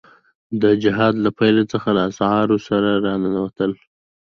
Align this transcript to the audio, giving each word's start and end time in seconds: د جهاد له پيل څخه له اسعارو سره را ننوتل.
د 0.61 0.63
جهاد 0.83 1.13
له 1.25 1.29
پيل 1.39 1.57
څخه 1.73 1.89
له 1.97 2.01
اسعارو 2.09 2.57
سره 2.67 2.89
را 3.05 3.13
ننوتل. 3.23 3.71